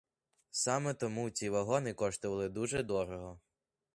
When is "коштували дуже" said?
1.93-2.83